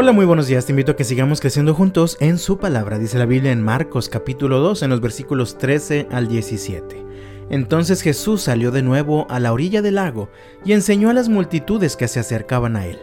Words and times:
Hola, 0.00 0.12
muy 0.12 0.26
buenos 0.26 0.46
días. 0.46 0.64
Te 0.64 0.70
invito 0.70 0.92
a 0.92 0.96
que 0.96 1.02
sigamos 1.02 1.40
creciendo 1.40 1.74
juntos 1.74 2.16
en 2.20 2.38
su 2.38 2.58
palabra. 2.58 3.00
Dice 3.00 3.18
la 3.18 3.26
Biblia 3.26 3.50
en 3.50 3.64
Marcos 3.64 4.08
capítulo 4.08 4.60
2 4.60 4.84
en 4.84 4.90
los 4.90 5.00
versículos 5.00 5.58
13 5.58 6.06
al 6.12 6.28
17. 6.28 7.04
Entonces 7.50 8.02
Jesús 8.02 8.42
salió 8.42 8.70
de 8.70 8.82
nuevo 8.82 9.26
a 9.28 9.40
la 9.40 9.52
orilla 9.52 9.82
del 9.82 9.96
lago 9.96 10.28
y 10.64 10.72
enseñó 10.72 11.10
a 11.10 11.14
las 11.14 11.28
multitudes 11.28 11.96
que 11.96 12.06
se 12.06 12.20
acercaban 12.20 12.76
a 12.76 12.86
él. 12.86 13.00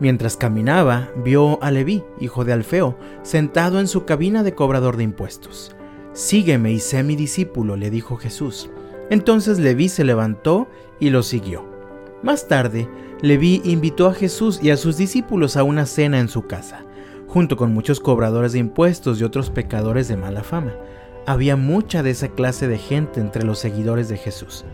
Mientras 0.00 0.36
caminaba, 0.36 1.08
vio 1.24 1.62
a 1.62 1.70
Leví, 1.70 2.04
hijo 2.20 2.44
de 2.44 2.52
Alfeo, 2.52 2.98
sentado 3.22 3.80
en 3.80 3.88
su 3.88 4.04
cabina 4.04 4.42
de 4.42 4.54
cobrador 4.54 4.98
de 4.98 5.04
impuestos. 5.04 5.74
Sígueme 6.12 6.72
y 6.72 6.78
sé 6.78 7.02
mi 7.04 7.16
discípulo, 7.16 7.74
le 7.78 7.88
dijo 7.88 8.18
Jesús. 8.18 8.68
Entonces 9.08 9.58
Leví 9.58 9.88
se 9.88 10.04
levantó 10.04 10.68
y 11.00 11.08
lo 11.08 11.22
siguió. 11.22 11.73
Más 12.24 12.48
tarde, 12.48 12.88
Leví 13.20 13.60
invitó 13.66 14.06
a 14.08 14.14
Jesús 14.14 14.58
y 14.62 14.70
a 14.70 14.78
sus 14.78 14.96
discípulos 14.96 15.58
a 15.58 15.62
una 15.62 15.84
cena 15.84 16.20
en 16.20 16.28
su 16.28 16.46
casa, 16.46 16.86
junto 17.26 17.58
con 17.58 17.74
muchos 17.74 18.00
cobradores 18.00 18.54
de 18.54 18.60
impuestos 18.60 19.20
y 19.20 19.24
otros 19.24 19.50
pecadores 19.50 20.08
de 20.08 20.16
mala 20.16 20.42
fama. 20.42 20.72
Había 21.26 21.56
mucha 21.56 22.02
de 22.02 22.08
esa 22.08 22.28
clase 22.28 22.66
de 22.66 22.78
gente 22.78 23.20
entre 23.20 23.44
los 23.44 23.58
seguidores 23.58 24.08
de 24.08 24.16
Jesús. 24.16 24.64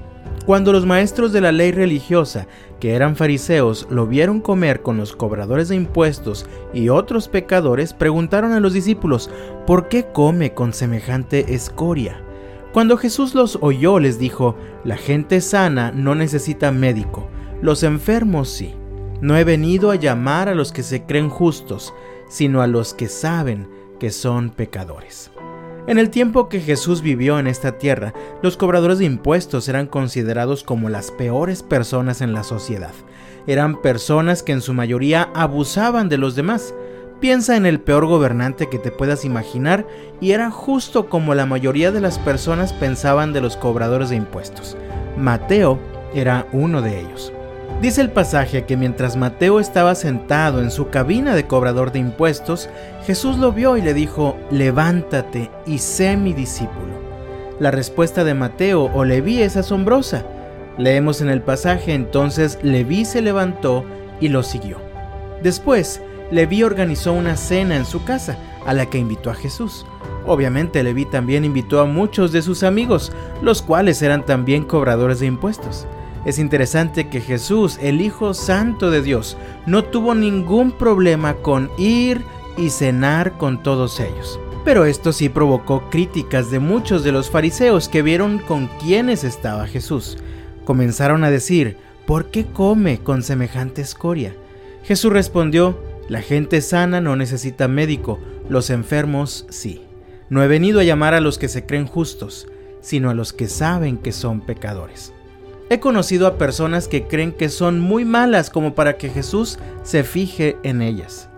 Cuando 0.46 0.72
los 0.72 0.86
maestros 0.86 1.32
de 1.32 1.40
la 1.40 1.50
ley 1.50 1.72
religiosa, 1.72 2.46
que 2.78 2.94
eran 2.94 3.16
fariseos, 3.16 3.88
lo 3.90 4.06
vieron 4.06 4.40
comer 4.40 4.80
con 4.80 4.96
los 4.96 5.16
cobradores 5.16 5.70
de 5.70 5.74
impuestos 5.74 6.46
y 6.72 6.88
otros 6.88 7.26
pecadores, 7.26 7.94
preguntaron 7.94 8.52
a 8.52 8.60
los 8.60 8.74
discípulos, 8.74 9.28
¿por 9.66 9.88
qué 9.88 10.06
come 10.12 10.54
con 10.54 10.72
semejante 10.72 11.52
escoria? 11.52 12.22
Cuando 12.72 12.96
Jesús 12.96 13.34
los 13.34 13.58
oyó, 13.60 13.98
les 13.98 14.20
dijo, 14.20 14.54
la 14.84 14.96
gente 14.96 15.40
sana 15.40 15.90
no 15.90 16.14
necesita 16.14 16.70
médico, 16.70 17.28
los 17.62 17.82
enfermos 17.82 18.48
sí. 18.48 18.74
No 19.20 19.36
he 19.36 19.44
venido 19.44 19.90
a 19.90 19.96
llamar 19.96 20.48
a 20.48 20.54
los 20.54 20.72
que 20.72 20.82
se 20.82 21.04
creen 21.04 21.28
justos, 21.28 21.92
sino 22.28 22.62
a 22.62 22.66
los 22.66 22.94
que 22.94 23.08
saben 23.08 23.68
que 23.98 24.10
son 24.10 24.50
pecadores. 24.50 25.30
En 25.86 25.98
el 25.98 26.10
tiempo 26.10 26.48
que 26.48 26.60
Jesús 26.60 27.02
vivió 27.02 27.38
en 27.38 27.46
esta 27.46 27.78
tierra, 27.78 28.14
los 28.42 28.56
cobradores 28.56 28.98
de 28.98 29.06
impuestos 29.06 29.68
eran 29.68 29.86
considerados 29.86 30.62
como 30.62 30.88
las 30.88 31.10
peores 31.10 31.62
personas 31.62 32.20
en 32.20 32.32
la 32.32 32.44
sociedad. 32.44 32.92
Eran 33.46 33.80
personas 33.80 34.42
que 34.42 34.52
en 34.52 34.60
su 34.60 34.72
mayoría 34.72 35.30
abusaban 35.34 36.08
de 36.08 36.18
los 36.18 36.36
demás. 36.36 36.74
Piensa 37.18 37.56
en 37.56 37.66
el 37.66 37.80
peor 37.80 38.06
gobernante 38.06 38.68
que 38.68 38.78
te 38.78 38.90
puedas 38.90 39.24
imaginar 39.24 39.86
y 40.20 40.30
era 40.30 40.50
justo 40.50 41.08
como 41.08 41.34
la 41.34 41.46
mayoría 41.46 41.90
de 41.92 42.00
las 42.00 42.18
personas 42.18 42.72
pensaban 42.72 43.32
de 43.32 43.40
los 43.40 43.56
cobradores 43.56 44.10
de 44.10 44.16
impuestos. 44.16 44.76
Mateo 45.18 45.78
era 46.14 46.46
uno 46.52 46.82
de 46.82 47.00
ellos. 47.00 47.32
Dice 47.80 48.02
el 48.02 48.10
pasaje 48.10 48.66
que 48.66 48.76
mientras 48.76 49.16
Mateo 49.16 49.58
estaba 49.58 49.94
sentado 49.94 50.60
en 50.60 50.70
su 50.70 50.90
cabina 50.90 51.34
de 51.34 51.46
cobrador 51.46 51.92
de 51.92 51.98
impuestos, 51.98 52.68
Jesús 53.06 53.38
lo 53.38 53.52
vio 53.52 53.78
y 53.78 53.82
le 53.82 53.94
dijo, 53.94 54.36
levántate 54.50 55.50
y 55.66 55.78
sé 55.78 56.18
mi 56.18 56.34
discípulo. 56.34 57.00
La 57.58 57.70
respuesta 57.70 58.22
de 58.22 58.34
Mateo 58.34 58.90
o 58.92 59.04
Leví 59.04 59.40
es 59.40 59.56
asombrosa. 59.56 60.24
Leemos 60.76 61.22
en 61.22 61.30
el 61.30 61.40
pasaje 61.40 61.94
entonces 61.94 62.58
Leví 62.62 63.06
se 63.06 63.22
levantó 63.22 63.84
y 64.20 64.28
lo 64.28 64.42
siguió. 64.42 64.78
Después, 65.42 66.02
Leví 66.30 66.62
organizó 66.62 67.12
una 67.12 67.36
cena 67.36 67.76
en 67.76 67.86
su 67.86 68.04
casa, 68.04 68.36
a 68.66 68.74
la 68.74 68.86
que 68.86 68.98
invitó 68.98 69.30
a 69.30 69.34
Jesús. 69.34 69.86
Obviamente 70.26 70.82
Leví 70.82 71.06
también 71.06 71.44
invitó 71.44 71.80
a 71.80 71.86
muchos 71.86 72.30
de 72.30 72.42
sus 72.42 72.62
amigos, 72.62 73.10
los 73.42 73.62
cuales 73.62 74.02
eran 74.02 74.24
también 74.24 74.64
cobradores 74.64 75.20
de 75.20 75.26
impuestos. 75.26 75.86
Es 76.24 76.38
interesante 76.38 77.08
que 77.08 77.20
Jesús, 77.20 77.78
el 77.80 78.00
Hijo 78.02 78.34
Santo 78.34 78.90
de 78.90 79.00
Dios, 79.00 79.38
no 79.66 79.84
tuvo 79.84 80.14
ningún 80.14 80.72
problema 80.72 81.34
con 81.34 81.70
ir 81.78 82.22
y 82.58 82.70
cenar 82.70 83.38
con 83.38 83.62
todos 83.62 84.00
ellos. 84.00 84.38
Pero 84.64 84.84
esto 84.84 85.12
sí 85.12 85.30
provocó 85.30 85.88
críticas 85.88 86.50
de 86.50 86.58
muchos 86.58 87.02
de 87.02 87.12
los 87.12 87.30
fariseos 87.30 87.88
que 87.88 88.02
vieron 88.02 88.38
con 88.38 88.66
quiénes 88.82 89.24
estaba 89.24 89.66
Jesús. 89.66 90.18
Comenzaron 90.66 91.24
a 91.24 91.30
decir, 91.30 91.78
¿por 92.06 92.26
qué 92.26 92.44
come 92.44 92.98
con 92.98 93.22
semejante 93.22 93.80
escoria? 93.80 94.34
Jesús 94.84 95.12
respondió, 95.12 95.80
la 96.08 96.20
gente 96.20 96.60
sana 96.60 97.00
no 97.00 97.16
necesita 97.16 97.66
médico, 97.68 98.18
los 98.48 98.68
enfermos 98.68 99.46
sí. 99.48 99.82
No 100.28 100.42
he 100.42 100.48
venido 100.48 100.80
a 100.80 100.84
llamar 100.84 101.14
a 101.14 101.20
los 101.20 101.38
que 101.38 101.48
se 101.48 101.64
creen 101.64 101.86
justos, 101.86 102.46
sino 102.82 103.08
a 103.08 103.14
los 103.14 103.32
que 103.32 103.48
saben 103.48 103.96
que 103.96 104.12
son 104.12 104.42
pecadores. 104.42 105.14
He 105.72 105.78
conocido 105.78 106.26
a 106.26 106.36
personas 106.36 106.88
que 106.88 107.04
creen 107.04 107.30
que 107.30 107.48
son 107.48 107.78
muy 107.78 108.04
malas 108.04 108.50
como 108.50 108.74
para 108.74 108.96
que 108.96 109.08
Jesús 109.08 109.56
se 109.84 110.02
fije 110.02 110.56
en 110.64 110.82
ellas. 110.82 111.28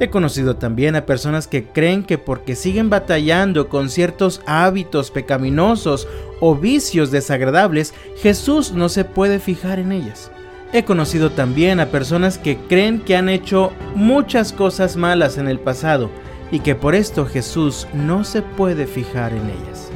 He 0.00 0.08
conocido 0.08 0.56
también 0.56 0.96
a 0.96 1.04
personas 1.04 1.46
que 1.46 1.66
creen 1.66 2.02
que 2.02 2.16
porque 2.16 2.56
siguen 2.56 2.88
batallando 2.88 3.68
con 3.68 3.90
ciertos 3.90 4.40
hábitos 4.46 5.10
pecaminosos 5.10 6.08
o 6.40 6.54
vicios 6.54 7.10
desagradables, 7.10 7.92
Jesús 8.22 8.72
no 8.72 8.88
se 8.88 9.04
puede 9.04 9.38
fijar 9.38 9.78
en 9.78 9.92
ellas. 9.92 10.30
He 10.72 10.84
conocido 10.84 11.30
también 11.30 11.78
a 11.78 11.90
personas 11.90 12.38
que 12.38 12.56
creen 12.56 13.00
que 13.00 13.16
han 13.16 13.28
hecho 13.28 13.72
muchas 13.94 14.54
cosas 14.54 14.96
malas 14.96 15.36
en 15.36 15.46
el 15.46 15.58
pasado 15.58 16.08
y 16.50 16.60
que 16.60 16.74
por 16.74 16.94
esto 16.94 17.26
Jesús 17.26 17.86
no 17.92 18.24
se 18.24 18.40
puede 18.40 18.86
fijar 18.86 19.32
en 19.32 19.50
ellas. 19.50 19.87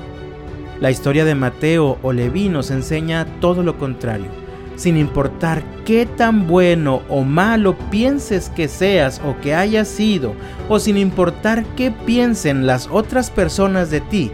La 0.83 0.91
historia 0.91 1.25
de 1.25 1.37
Mateo 1.37 1.97
o 2.03 2.13
Leví 2.13 2.49
nos 2.49 2.73
enseña 2.73 3.25
todo 3.39 3.63
lo 3.63 3.79
contrario. 3.79 4.27
Sin 4.75 4.97
importar 4.97 5.63
qué 5.85 6.07
tan 6.07 6.49
bueno 6.49 7.03
o 7.09 7.23
malo 7.23 7.77
pienses 7.89 8.49
que 8.49 8.67
seas 8.67 9.21
o 9.25 9.41
que 9.41 9.55
hayas 9.55 9.87
sido, 9.87 10.35
o 10.69 10.81
sin 10.81 10.99
importar 10.99 11.65
qué 11.77 11.93
piensen 11.93 12.67
las 12.67 12.89
otras 12.91 13.31
personas 13.31 13.93
de 13.93 14.01
ti, 14.01 14.33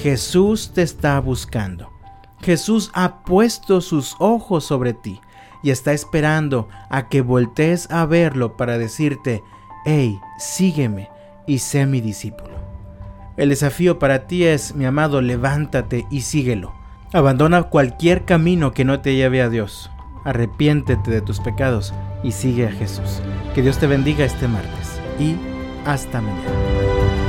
Jesús 0.00 0.70
te 0.72 0.82
está 0.82 1.18
buscando. 1.18 1.90
Jesús 2.42 2.92
ha 2.94 3.24
puesto 3.24 3.80
sus 3.80 4.14
ojos 4.20 4.62
sobre 4.62 4.92
ti 4.92 5.20
y 5.64 5.70
está 5.70 5.92
esperando 5.92 6.68
a 6.90 7.08
que 7.08 7.22
voltees 7.22 7.90
a 7.90 8.06
verlo 8.06 8.56
para 8.56 8.78
decirte, 8.78 9.42
hey, 9.84 10.16
sígueme 10.38 11.08
y 11.48 11.58
sé 11.58 11.86
mi 11.86 12.00
discípulo. 12.00 12.67
El 13.38 13.50
desafío 13.50 14.00
para 14.00 14.26
ti 14.26 14.44
es, 14.44 14.74
mi 14.74 14.84
amado, 14.84 15.20
levántate 15.20 16.06
y 16.10 16.22
síguelo. 16.22 16.74
Abandona 17.12 17.62
cualquier 17.62 18.24
camino 18.24 18.72
que 18.72 18.84
no 18.84 18.98
te 18.98 19.14
lleve 19.14 19.40
a 19.40 19.48
Dios. 19.48 19.92
Arrepiéntete 20.24 21.12
de 21.12 21.20
tus 21.20 21.38
pecados 21.38 21.94
y 22.24 22.32
sigue 22.32 22.66
a 22.66 22.72
Jesús. 22.72 23.22
Que 23.54 23.62
Dios 23.62 23.78
te 23.78 23.86
bendiga 23.86 24.24
este 24.24 24.48
martes 24.48 25.00
y 25.20 25.36
hasta 25.86 26.20
mañana. 26.20 27.27